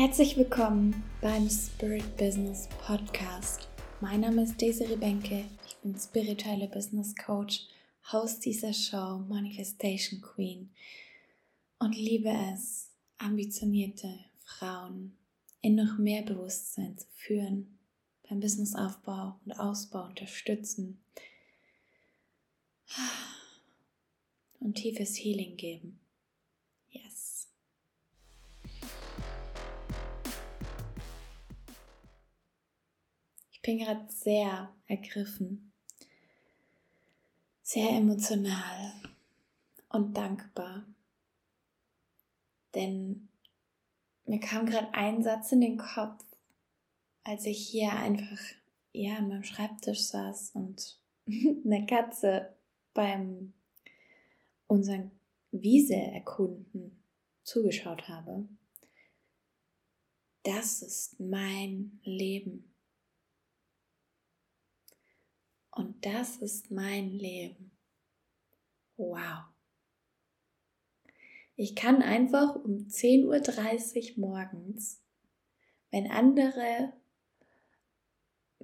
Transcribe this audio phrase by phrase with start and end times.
[0.00, 3.68] Herzlich willkommen beim Spirit Business Podcast.
[4.00, 5.44] Mein Name ist Desiree Benke.
[5.66, 7.62] Ich bin spirituelle Business Coach,
[8.12, 10.70] Host dieser Show Manifestation Queen
[11.80, 15.16] und liebe es, ambitionierte Frauen
[15.62, 17.76] in noch mehr Bewusstsein zu führen,
[18.30, 21.00] beim Businessaufbau und Ausbau unterstützen
[24.60, 25.98] und tiefes Healing geben.
[33.68, 35.74] Bin gerade sehr ergriffen,
[37.60, 38.94] sehr emotional
[39.90, 40.86] und dankbar,
[42.74, 43.28] denn
[44.24, 46.24] mir kam gerade ein Satz in den Kopf,
[47.24, 48.40] als ich hier einfach
[48.94, 52.56] ja an meinem Schreibtisch saß und eine Katze
[52.94, 53.52] beim
[54.66, 55.10] unseren
[55.50, 57.04] Wiese erkunden
[57.42, 58.48] zugeschaut habe.
[60.42, 62.64] Das ist mein Leben.
[65.78, 67.70] Und das ist mein Leben.
[68.96, 69.44] Wow.
[71.54, 75.00] Ich kann einfach um 10.30 Uhr morgens,
[75.92, 76.94] wenn andere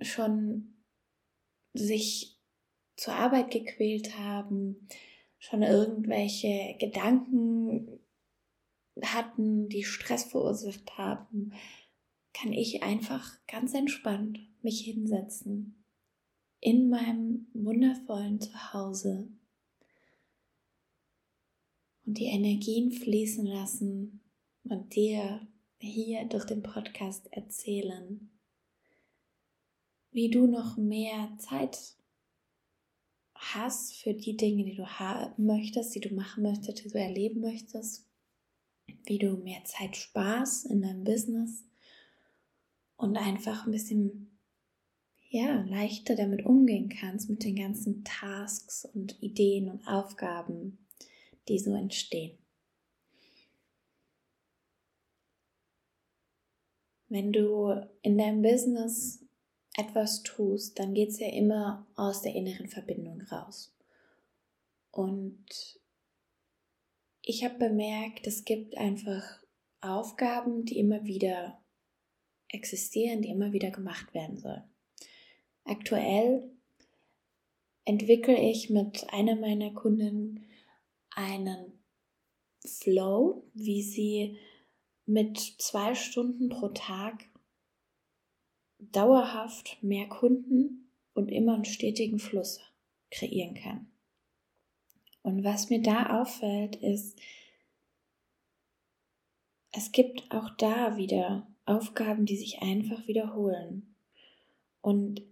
[0.00, 0.74] schon
[1.72, 2.36] sich
[2.96, 4.88] zur Arbeit gequält haben,
[5.38, 8.00] schon irgendwelche Gedanken
[9.00, 11.52] hatten, die Stress verursacht haben,
[12.32, 15.83] kann ich einfach ganz entspannt mich hinsetzen
[16.64, 19.28] in meinem wundervollen Zuhause
[22.06, 24.22] und die Energien fließen lassen
[24.62, 25.46] und dir
[25.78, 28.30] hier durch den Podcast erzählen,
[30.10, 31.98] wie du noch mehr Zeit
[33.34, 37.42] hast für die Dinge, die du haben möchtest, die du machen möchtest, die du erleben
[37.42, 38.08] möchtest,
[39.04, 41.62] wie du mehr Zeit sparst in deinem Business
[42.96, 44.33] und einfach ein bisschen
[45.34, 50.78] ja, leichter damit umgehen kannst mit den ganzen Tasks und Ideen und Aufgaben,
[51.48, 52.38] die so entstehen.
[57.08, 59.24] Wenn du in deinem Business
[59.76, 63.74] etwas tust, dann geht es ja immer aus der inneren Verbindung raus.
[64.92, 65.80] Und
[67.22, 69.42] ich habe bemerkt, es gibt einfach
[69.80, 71.60] Aufgaben, die immer wieder
[72.46, 74.62] existieren, die immer wieder gemacht werden sollen.
[75.64, 76.50] Aktuell
[77.84, 80.46] entwickle ich mit einer meiner Kunden
[81.10, 81.72] einen
[82.66, 84.38] Flow, wie sie
[85.06, 87.28] mit zwei Stunden pro Tag
[88.78, 92.60] dauerhaft mehr Kunden und immer einen stetigen Fluss
[93.10, 93.86] kreieren kann.
[95.22, 97.18] Und was mir da auffällt, ist,
[99.72, 103.94] es gibt auch da wieder Aufgaben, die sich einfach wiederholen.
[104.82, 105.22] Und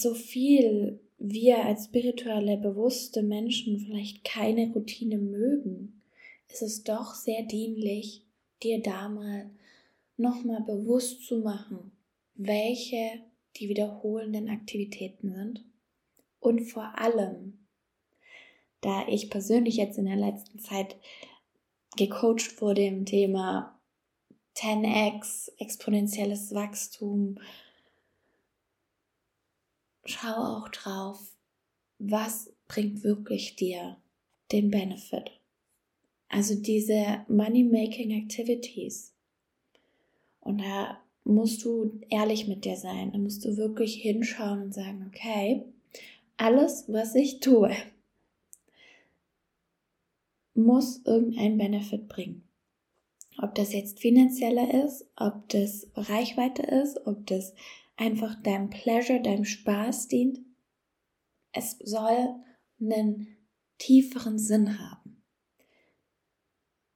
[0.00, 6.02] so viel wir als spirituelle, bewusste Menschen vielleicht keine Routine mögen,
[6.48, 8.26] ist es doch sehr dienlich,
[8.62, 9.50] dir da mal
[10.16, 11.92] nochmal bewusst zu machen,
[12.34, 13.22] welche
[13.56, 15.64] die wiederholenden Aktivitäten sind.
[16.40, 17.66] Und vor allem,
[18.80, 20.96] da ich persönlich jetzt in der letzten Zeit
[21.96, 23.80] gecoacht wurde im Thema
[24.56, 27.38] 10x, exponentielles Wachstum,
[30.04, 31.20] schau auch drauf,
[31.98, 33.96] was bringt wirklich dir
[34.52, 35.30] den Benefit.
[36.28, 39.12] Also diese Money-Making Activities.
[40.40, 43.12] Und da musst du ehrlich mit dir sein.
[43.12, 45.64] Da musst du wirklich hinschauen und sagen, okay,
[46.36, 47.70] alles, was ich tue,
[50.54, 52.42] muss irgendeinen Benefit bringen.
[53.38, 57.54] Ob das jetzt finanzieller ist, ob das Reichweite ist, ob das
[57.96, 60.40] einfach deinem Pleasure, deinem Spaß dient.
[61.52, 62.34] Es soll
[62.80, 63.36] einen
[63.78, 65.22] tieferen Sinn haben.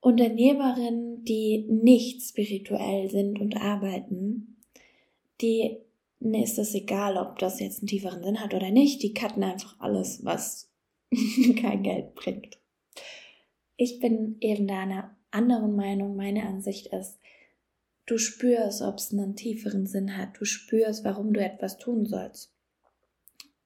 [0.01, 4.63] Unternehmerinnen, die nicht spirituell sind und arbeiten,
[5.41, 5.79] die
[6.21, 9.03] ne, ist es egal, ob das jetzt einen tieferen Sinn hat oder nicht.
[9.03, 10.73] Die cutten einfach alles, was
[11.61, 12.59] kein Geld bringt.
[13.77, 16.17] Ich bin eben da einer anderen Meinung.
[16.17, 17.18] Meine Ansicht ist,
[18.09, 20.41] Du spürst, ob es einen tieferen Sinn hat.
[20.41, 22.51] Du spürst, warum du etwas tun sollst.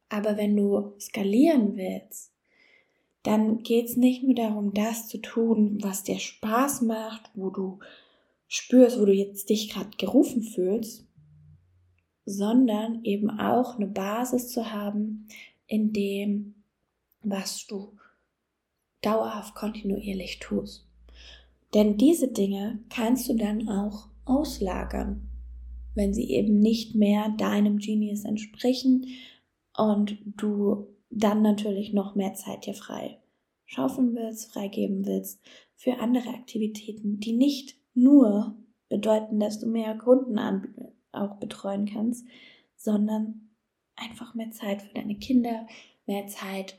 [0.08, 2.32] Aber wenn du skalieren willst,
[3.22, 7.78] dann geht es nicht nur darum, das zu tun, was dir Spaß macht, wo du
[8.48, 11.06] spürst, wo du jetzt dich gerade gerufen fühlst,
[12.24, 15.28] sondern eben auch eine Basis zu haben
[15.68, 16.64] in dem,
[17.22, 17.96] was du
[19.02, 20.84] dauerhaft kontinuierlich tust.
[21.74, 25.28] Denn diese Dinge kannst du dann auch auslagern,
[25.94, 29.06] wenn sie eben nicht mehr deinem Genius entsprechen
[29.76, 33.18] und du dann natürlich noch mehr Zeit dir frei
[33.72, 35.40] schaufeln willst, freigeben willst
[35.76, 38.56] für andere Aktivitäten, die nicht nur
[38.88, 40.38] bedeuten, dass du mehr Kunden
[41.12, 42.26] auch betreuen kannst,
[42.76, 43.50] sondern
[43.96, 45.66] einfach mehr Zeit für deine Kinder,
[46.06, 46.76] mehr Zeit,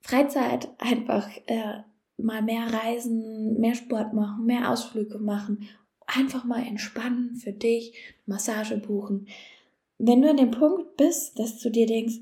[0.00, 1.82] Freizeit, einfach äh,
[2.16, 5.68] mal mehr reisen, mehr Sport machen, mehr Ausflüge machen,
[6.06, 7.94] einfach mal entspannen für dich,
[8.26, 9.28] Massage buchen.
[9.98, 12.20] Wenn du an dem Punkt bist, dass du dir denkst,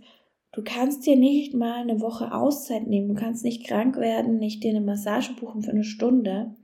[0.53, 4.63] du kannst dir nicht mal eine Woche Auszeit nehmen, du kannst nicht krank werden, nicht
[4.63, 6.55] dir eine Massage buchen für eine Stunde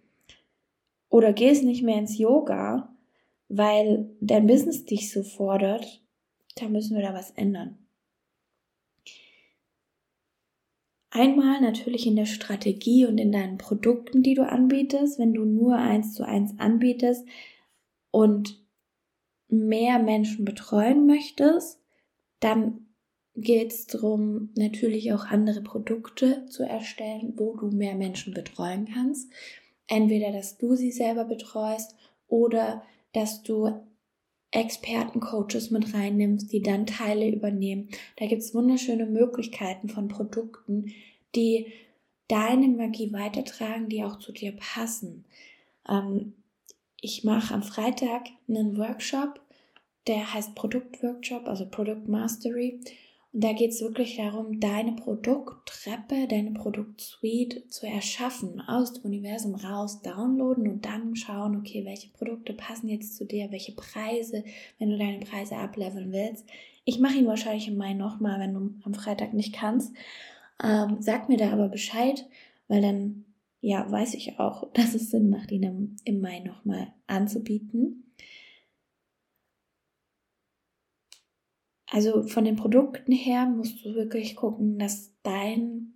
[1.09, 2.95] oder gehst nicht mehr ins Yoga,
[3.49, 6.03] weil dein Business dich so fordert,
[6.57, 7.79] dann müssen wir da was ändern.
[11.17, 15.19] Einmal natürlich in der Strategie und in deinen Produkten, die du anbietest.
[15.19, 17.27] Wenn du nur eins zu eins anbietest
[18.11, 18.63] und
[19.49, 21.81] mehr Menschen betreuen möchtest,
[22.41, 22.89] dann
[23.35, 29.33] geht es darum, natürlich auch andere Produkte zu erstellen, wo du mehr Menschen betreuen kannst.
[29.87, 31.97] Entweder, dass du sie selber betreust
[32.29, 32.83] oder
[33.15, 33.73] dass du
[34.51, 37.89] Expertencoaches mit reinnimmst, die dann Teile übernehmen.
[38.17, 40.93] Da gibt es wunderschöne Möglichkeiten von Produkten,
[41.35, 41.67] die
[42.29, 45.25] deine Magie weitertragen, die auch zu dir passen.
[45.89, 46.35] Ähm,
[47.01, 49.41] ich mache am Freitag einen Workshop,
[50.07, 52.81] der heißt Produktworkshop, also Product Mastery.
[53.39, 60.01] Da geht es wirklich darum, deine Produkttreppe, deine Produktsuite zu erschaffen, aus dem Universum raus,
[60.01, 64.43] downloaden und dann schauen, okay, welche Produkte passen jetzt zu dir, welche Preise,
[64.79, 66.47] wenn du deine Preise ableveln willst.
[66.87, 69.95] Ich mache ihn wahrscheinlich im Mai nochmal, wenn du am Freitag nicht kannst.
[70.65, 72.25] Ähm, sag mir da aber Bescheid,
[72.69, 73.27] weil dann
[73.61, 78.06] ja weiß ich auch, dass es Sinn macht, ihn im, im Mai nochmal anzubieten.
[81.89, 85.95] Also von den Produkten her musst du wirklich gucken, dass dein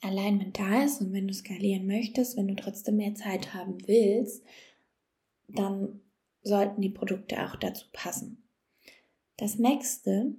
[0.00, 4.44] Alignment da ist und wenn du skalieren möchtest, wenn du trotzdem mehr Zeit haben willst,
[5.48, 6.00] dann
[6.42, 8.42] sollten die Produkte auch dazu passen.
[9.36, 10.34] Das nächste,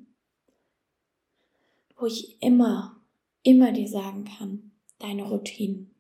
[1.98, 3.02] wo ich immer,
[3.44, 5.93] immer dir sagen kann, deine Routinen.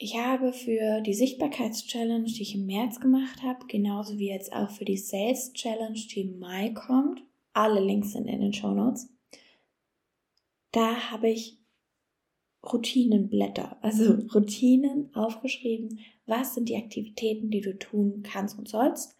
[0.00, 4.70] Ich habe für die Sichtbarkeitschallenge, die ich im März gemacht habe, genauso wie jetzt auch
[4.70, 7.20] für die Sales Challenge, die im Mai kommt,
[7.52, 9.12] alle Links sind in den Show Notes.
[10.70, 11.58] Da habe ich
[12.64, 15.98] Routinenblätter, also Routinen aufgeschrieben.
[16.26, 19.16] Was sind die Aktivitäten, die du tun kannst und sollst?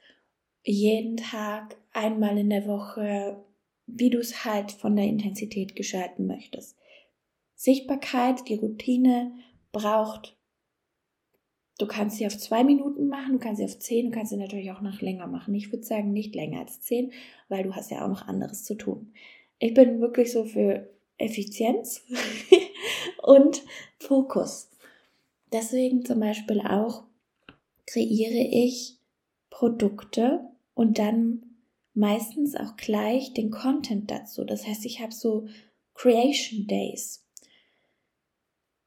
[0.64, 3.44] Jeden Tag, einmal in der Woche,
[3.86, 6.76] wie du es halt von der Intensität gestalten möchtest.
[7.56, 9.32] Sichtbarkeit, die Routine
[9.72, 10.37] braucht
[11.78, 14.36] Du kannst sie auf zwei Minuten machen, du kannst sie auf zehn, du kannst sie
[14.36, 15.54] natürlich auch noch länger machen.
[15.54, 17.12] Ich würde sagen, nicht länger als zehn,
[17.48, 19.12] weil du hast ja auch noch anderes zu tun.
[19.60, 22.04] Ich bin wirklich so für Effizienz
[23.22, 23.62] und
[23.98, 24.70] Fokus.
[25.52, 27.04] Deswegen zum Beispiel auch
[27.86, 28.98] kreiere ich
[29.50, 30.40] Produkte
[30.74, 31.44] und dann
[31.94, 34.44] meistens auch gleich den Content dazu.
[34.44, 35.46] Das heißt, ich habe so
[35.94, 37.24] Creation Days.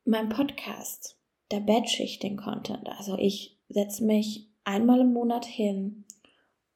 [0.04, 1.21] Mein Podcast
[1.52, 2.88] da batche ich den Content.
[2.88, 6.06] Also ich setze mich einmal im Monat hin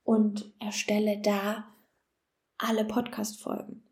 [0.03, 1.65] und erstelle da
[2.57, 3.83] alle Podcast-Folgen.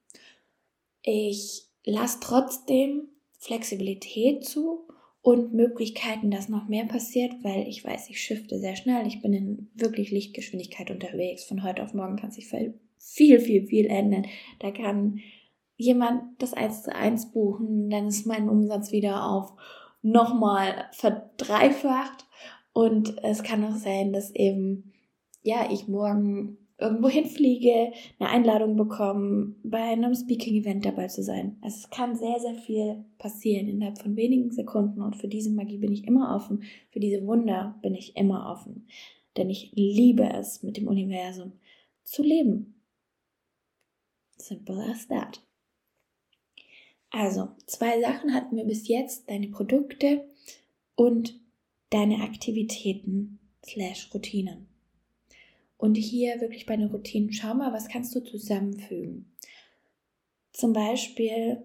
[1.02, 3.10] Ich lasse trotzdem
[3.40, 4.88] Flexibilität zu
[5.22, 9.08] und Möglichkeiten, dass noch mehr passiert, weil ich weiß, ich shifte sehr schnell.
[9.08, 11.46] Ich bin in wirklich Lichtgeschwindigkeit unterwegs.
[11.46, 14.26] Von heute auf morgen kann sich viel, viel, viel ändern.
[14.60, 15.20] Da kann
[15.78, 19.54] jemand das 1 zu 1 buchen, dann ist mein Umsatz wieder auf
[20.04, 22.28] nochmal verdreifacht.
[22.74, 24.94] Und es kann auch sein, dass eben,
[25.42, 31.58] ja, ich morgen irgendwo hinfliege, eine Einladung bekomme, bei einem Speaking-Event dabei zu sein.
[31.62, 35.78] Also es kann sehr, sehr viel passieren innerhalb von wenigen Sekunden und für diese Magie
[35.78, 38.88] bin ich immer offen, für diese Wunder bin ich immer offen.
[39.38, 41.54] Denn ich liebe es, mit dem Universum
[42.04, 42.82] zu leben.
[44.38, 45.42] Simple as that.
[47.16, 50.28] Also, zwei Sachen hatten wir bis jetzt, deine Produkte
[50.96, 51.40] und
[51.92, 54.68] deine Aktivitäten slash Routinen.
[55.78, 59.32] Und hier wirklich bei den Routinen, schau mal, was kannst du zusammenfügen.
[60.54, 61.62] Zum Beispiel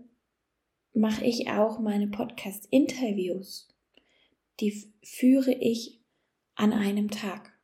[0.93, 3.69] mache ich auch meine Podcast-Interviews.
[4.61, 5.99] Die führe ich
[6.57, 7.59] an einem Tag.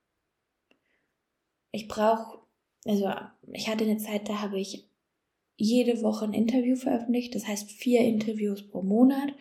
[1.70, 2.38] Ich brauche,
[2.86, 3.12] also
[3.52, 4.88] ich hatte eine Zeit, da habe ich
[5.56, 9.34] jede Woche ein Interview veröffentlicht, das heißt vier Interviews pro Monat.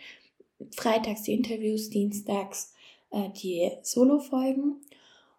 [0.71, 2.73] Freitags die Interviews, dienstags
[3.11, 4.81] äh, die Solo-Folgen.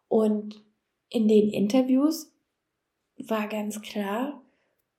[0.08, 0.62] Und
[1.08, 2.32] in den Interviews
[3.16, 4.42] war ganz klar,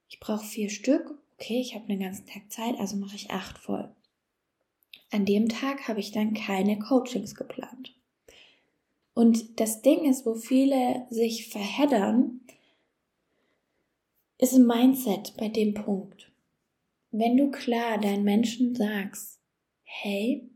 [0.08, 1.18] ich brauche vier Stück.
[1.36, 3.94] Okay, ich habe den ganzen Tag Zeit, also mache ich acht voll.
[5.12, 7.94] An dem Tag habe ich dann keine Coachings geplant.
[9.14, 12.42] Und das Ding ist, wo viele sich verheddern,
[14.38, 16.32] ist ein Mindset bei dem Punkt.
[17.12, 19.40] Wenn du klar deinen Menschen sagst,
[19.84, 20.50] hey,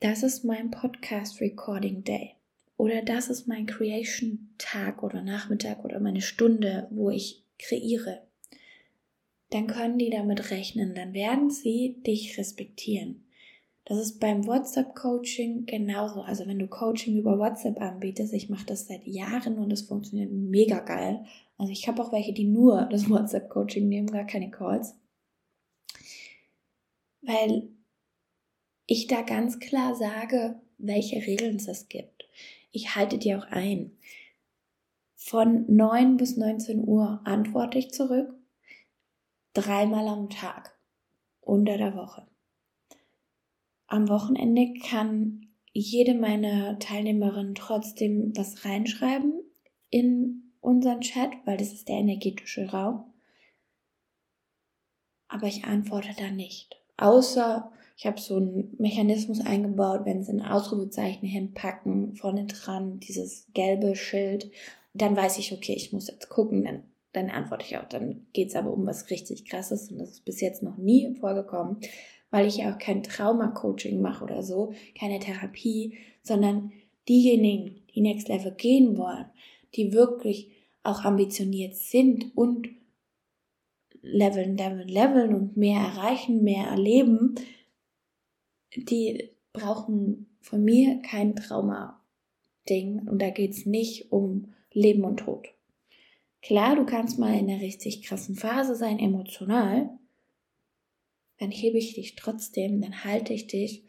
[0.00, 2.32] das ist mein Podcast Recording Day
[2.76, 8.26] oder das ist mein Creation Tag oder Nachmittag oder meine Stunde, wo ich kreiere,
[9.50, 13.24] dann können die damit rechnen, dann werden sie dich respektieren.
[13.84, 16.22] Das ist beim WhatsApp-Coaching genauso.
[16.22, 20.32] Also wenn du Coaching über WhatsApp anbietest, ich mache das seit Jahren und es funktioniert
[20.32, 21.24] mega geil.
[21.56, 24.96] Also ich habe auch welche, die nur das WhatsApp-Coaching nehmen, gar keine Calls.
[27.22, 27.68] Weil
[28.86, 32.28] ich da ganz klar sage, welche Regeln es gibt.
[32.70, 33.96] Ich halte die auch ein.
[35.14, 38.34] Von 9 bis 19 Uhr antworte ich zurück.
[39.54, 40.76] Dreimal am Tag.
[41.40, 42.26] Unter der Woche.
[43.86, 49.40] Am Wochenende kann jede meiner Teilnehmerinnen trotzdem was reinschreiben
[49.90, 53.04] in unseren Chat, weil das ist der energetische Raum.
[55.28, 56.76] Aber ich antworte da nicht.
[56.96, 63.46] Außer ich habe so einen Mechanismus eingebaut, wenn sie ein Ausrufezeichen hinpacken, vorne dran, dieses
[63.54, 64.50] gelbe Schild,
[64.94, 67.88] dann weiß ich, okay, ich muss jetzt gucken, dann, dann antworte ich auch.
[67.88, 71.14] Dann geht es aber um was richtig krasses und das ist bis jetzt noch nie
[71.14, 71.78] vorgekommen
[72.34, 76.72] weil ich ja auch kein Trauma-Coaching mache oder so, keine Therapie, sondern
[77.08, 79.26] diejenigen, die Next Level gehen wollen,
[79.76, 80.50] die wirklich
[80.84, 82.68] auch ambitioniert sind und
[84.02, 87.34] leveln, leveln, leveln und mehr erreichen, mehr erleben,
[88.76, 95.48] die brauchen von mir kein Trauma-Ding und da geht es nicht um Leben und Tod.
[96.42, 99.98] Klar, du kannst mal in einer richtig krassen Phase sein, emotional,
[101.38, 103.84] dann hebe ich dich trotzdem, dann halte ich dich.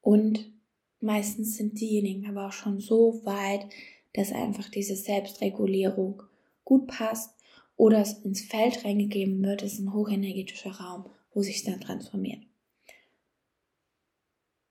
[0.00, 0.52] Und
[1.00, 3.66] meistens sind diejenigen aber auch schon so weit,
[4.14, 6.22] dass einfach diese Selbstregulierung
[6.64, 7.34] gut passt
[7.76, 12.44] oder es ins Feld reingegeben wird, ist ein hochenergetischer Raum, wo sich dann transformiert.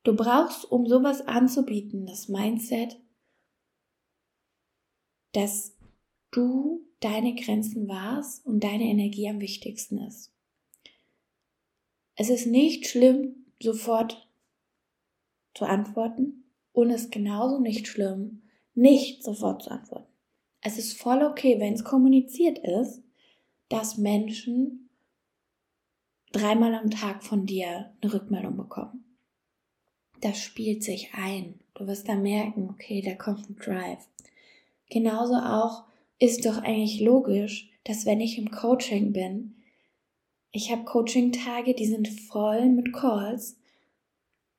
[0.03, 2.99] Du brauchst, um sowas anzubieten, das Mindset,
[5.33, 5.75] dass
[6.31, 10.33] du deine Grenzen wahrst und deine Energie am wichtigsten ist.
[12.15, 14.29] Es ist nicht schlimm, sofort
[15.53, 16.43] zu antworten
[16.73, 18.41] und es ist genauso nicht schlimm,
[18.79, 20.07] nicht sofort zu antworten.
[20.61, 23.01] Es ist voll okay, wenn es kommuniziert ist,
[23.69, 24.89] dass Menschen
[26.31, 29.03] dreimal am Tag von dir eine Rückmeldung bekommen.
[30.21, 31.59] Das spielt sich ein.
[31.75, 34.07] Du wirst da merken, okay, da kommt ein Drive.
[34.89, 35.83] Genauso auch
[36.17, 39.55] ist doch eigentlich logisch, dass wenn ich im Coaching bin,
[40.51, 43.59] ich habe Coaching-Tage, die sind voll mit Calls.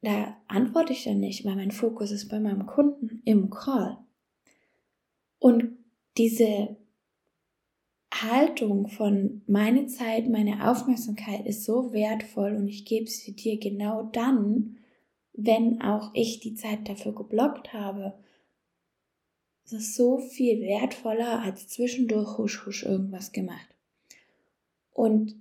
[0.02, 3.98] Da antworte ich dann nicht, weil mein Fokus ist bei meinem Kunden im Call.
[5.40, 5.78] Und
[6.16, 6.76] diese
[8.12, 14.04] Haltung von meine Zeit, meine Aufmerksamkeit ist so wertvoll und ich gebe sie dir genau
[14.12, 14.76] dann,
[15.32, 18.18] wenn auch ich die Zeit dafür geblockt habe.
[19.64, 23.74] Es ist so viel wertvoller als zwischendurch husch husch irgendwas gemacht.
[24.92, 25.36] Und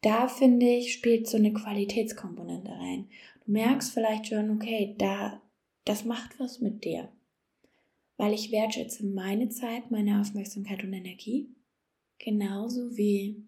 [0.00, 3.08] da finde ich, spielt so eine Qualitätskomponente rein.
[3.44, 5.42] Du merkst vielleicht schon, okay, da,
[5.84, 7.10] das macht was mit dir.
[8.16, 11.48] Weil ich wertschätze meine Zeit, meine Aufmerksamkeit und Energie.
[12.18, 13.44] Genauso wie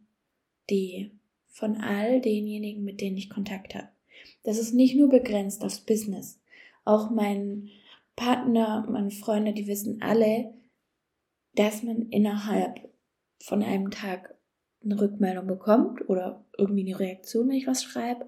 [0.68, 1.12] die
[1.48, 3.88] von all denjenigen, mit denen ich Kontakt habe.
[4.42, 6.40] Das ist nicht nur begrenzt aufs Business.
[6.84, 7.70] Auch mein
[8.16, 10.52] Partner, meine Freunde, die wissen alle,
[11.54, 12.88] dass man innerhalb
[13.42, 14.34] von einem Tag
[14.84, 18.26] eine Rückmeldung bekommt oder irgendwie eine Reaktion, wenn ich was schreibe.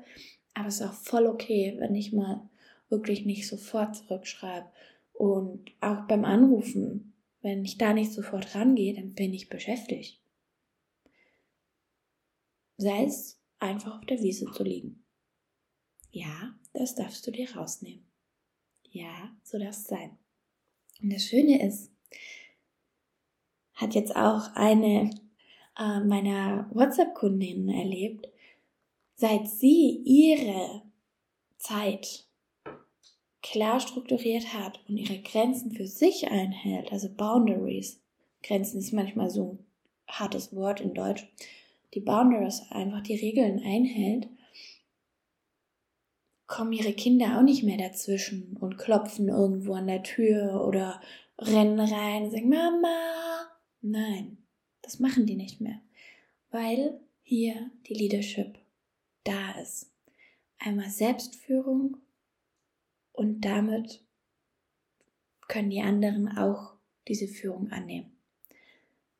[0.55, 2.49] Aber es ist auch voll okay, wenn ich mal
[2.89, 4.67] wirklich nicht sofort zurückschreibe.
[5.19, 10.23] Und auch beim Anrufen, wenn ich da nicht sofort rangehe, dann bin ich beschäftigt.
[12.77, 15.03] Sei es einfach auf der Wiese zu liegen.
[16.13, 18.07] Ja, das darfst du dir rausnehmen.
[18.93, 20.17] Ja, so darf es sein.
[21.03, 21.91] Und das Schöne ist,
[23.75, 25.11] hat jetzt auch eine
[25.77, 28.29] äh, meiner WhatsApp-Kundinnen erlebt,
[29.17, 30.83] seit sie ihre
[31.57, 32.28] Zeit
[33.51, 38.01] klar strukturiert hat und ihre Grenzen für sich einhält, also Boundaries.
[38.43, 39.67] Grenzen ist manchmal so ein
[40.07, 41.27] hartes Wort in Deutsch.
[41.95, 44.29] Die Boundaries einfach die Regeln einhält,
[46.47, 51.01] kommen ihre Kinder auch nicht mehr dazwischen und klopfen irgendwo an der Tür oder
[51.39, 53.49] rennen rein und sagen, Mama.
[53.81, 54.39] Nein,
[54.83, 55.81] das machen die nicht mehr,
[56.51, 58.59] weil hier die Leadership
[59.25, 59.91] da ist.
[60.59, 61.99] Einmal Selbstführung
[63.19, 64.05] und damit
[65.49, 66.75] können die anderen auch
[67.09, 68.17] diese Führung annehmen.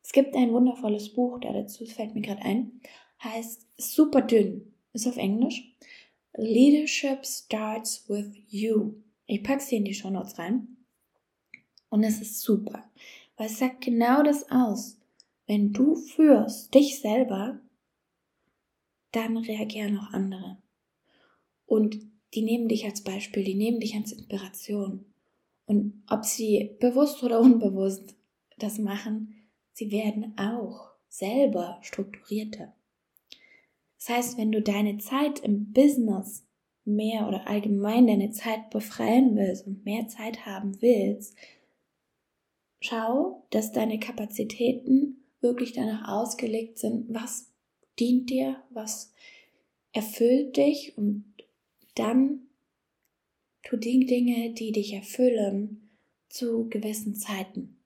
[0.03, 2.81] Es gibt ein wundervolles Buch, da dazu fällt mir gerade ein,
[3.25, 5.75] heißt super dünn, ist auf Englisch.
[6.37, 8.95] Leadership starts with you.
[9.27, 10.77] Ich packe sie in die Show Notes rein.
[11.89, 12.89] Und es ist super,
[13.37, 14.97] weil es sagt genau das aus.
[15.49, 17.59] Wenn du führst dich selber,
[19.11, 20.59] dann reagieren auch andere.
[21.67, 21.99] Und
[22.35, 25.05] die nehmen dich als Beispiel, die nehmen dich als Inspiration.
[25.67, 28.17] Und ob sie bewusst oder unbewusst
[28.59, 29.35] das machen,
[29.73, 32.75] sie werden auch selber strukturierter.
[33.99, 36.47] Das heißt, wenn du deine Zeit im Business
[36.85, 41.37] mehr oder allgemein deine Zeit befreien willst und mehr Zeit haben willst,
[42.81, 47.53] schau, dass deine Kapazitäten wirklich danach ausgelegt sind, was
[47.99, 49.13] dient dir, was
[49.93, 51.35] erfüllt dich und
[51.99, 52.49] dann
[53.63, 55.91] tu die Dinge, die dich erfüllen,
[56.29, 57.83] zu gewissen Zeiten.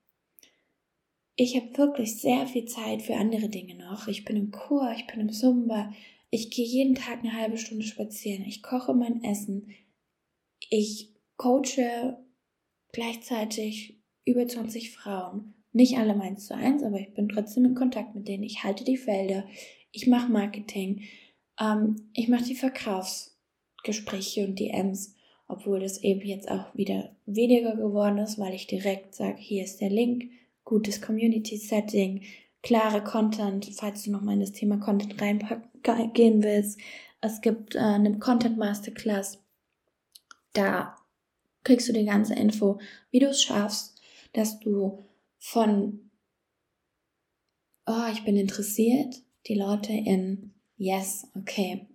[1.35, 4.07] Ich habe wirklich sehr viel Zeit für andere Dinge noch.
[4.07, 5.91] Ich bin im Chor, ich bin im Zumba,
[6.29, 9.71] ich gehe jeden Tag eine halbe Stunde spazieren, ich koche mein Essen,
[10.69, 12.17] ich coache
[12.91, 15.55] gleichzeitig über 20 Frauen.
[15.71, 18.43] Nicht alle meins zu eins, aber ich bin trotzdem in Kontakt mit denen.
[18.43, 19.47] Ich halte die Felder,
[19.91, 21.01] ich mache Marketing,
[21.59, 22.55] ähm, ich mache die
[23.83, 25.15] Verkaufsgespräche und DMs,
[25.47, 29.81] obwohl das eben jetzt auch wieder weniger geworden ist, weil ich direkt sage, hier ist
[29.81, 30.31] der Link,
[30.63, 32.23] gutes Community Setting,
[32.61, 36.79] klare Content, falls du nochmal in das Thema Content reingehen willst.
[37.21, 39.39] Es gibt äh, eine Content Masterclass,
[40.53, 40.95] da
[41.63, 42.79] kriegst du die ganze Info,
[43.11, 44.01] wie du es schaffst,
[44.33, 45.03] dass du
[45.39, 46.09] von,
[47.85, 51.87] oh, ich bin interessiert, die Leute in, yes, okay,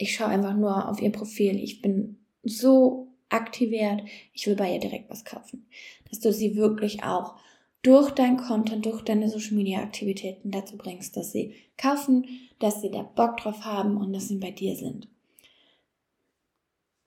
[0.00, 4.80] ich schaue einfach nur auf ihr Profil, ich bin so aktiviert, ich will bei ihr
[4.80, 5.66] direkt was kaufen.
[6.08, 7.36] Dass du sie wirklich auch
[7.82, 12.26] durch dein Content, durch deine Social Media Aktivitäten dazu bringst, dass sie kaufen,
[12.58, 15.06] dass sie da Bock drauf haben und dass sie bei dir sind.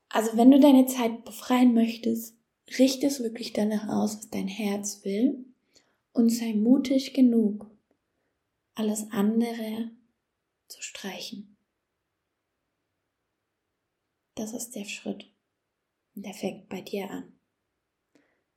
[0.10, 2.38] Also wenn du deine Zeit befreien möchtest,
[2.78, 5.46] richte es wirklich danach aus, was dein Herz will
[6.12, 7.66] und sei mutig genug,
[8.76, 9.90] alles andere
[10.68, 11.53] zu streichen.
[14.36, 15.26] Das ist der Schritt.
[16.16, 17.34] Und der fängt bei dir an.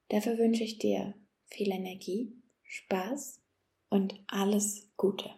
[0.08, 1.14] Dafür wünsche ich dir
[1.46, 3.42] viel Energie, Spaß
[3.88, 5.30] und alles Gute.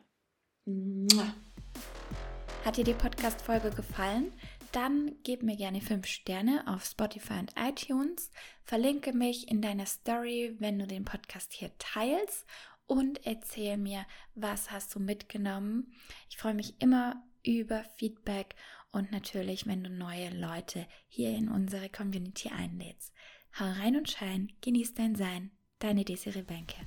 [2.65, 4.33] Hat dir die Podcast-Folge gefallen?
[4.73, 8.31] Dann gib mir gerne 5 Sterne auf Spotify und iTunes.
[8.65, 12.47] Verlinke mich in deiner Story, wenn du den Podcast hier teilst
[12.87, 15.95] und erzähl mir, was hast du mitgenommen.
[16.29, 18.55] Ich freue mich immer über Feedback
[18.93, 23.13] und natürlich, wenn du neue Leute hier in unsere Community einlädst.
[23.59, 25.51] Hau rein und schein, genieß dein Sein.
[25.79, 26.87] Deine Desiree Benke.